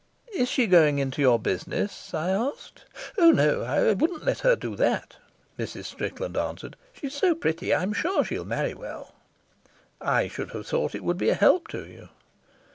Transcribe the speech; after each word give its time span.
"Is 0.33 0.49
she 0.49 0.65
going 0.65 0.97
into 0.97 1.21
your 1.21 1.37
business?" 1.37 2.11
I 2.11 2.31
asked. 2.31 2.85
"Oh 3.19 3.29
no; 3.29 3.61
I 3.61 3.93
wouldn't 3.93 4.25
let 4.25 4.39
her 4.39 4.55
do 4.55 4.75
that," 4.77 5.17
Mrs. 5.59 5.85
Strickland 5.85 6.35
answered. 6.35 6.75
"She's 6.91 7.13
so 7.13 7.35
pretty. 7.35 7.71
I'm 7.71 7.93
sure 7.93 8.23
she'll 8.23 8.43
marry 8.43 8.73
well." 8.73 9.13
"I 10.01 10.27
should 10.27 10.53
have 10.53 10.65
thought 10.65 10.95
it 10.95 11.03
would 11.03 11.19
be 11.19 11.29
a 11.29 11.35
help 11.35 11.67
to 11.67 11.85
you." 11.85 12.09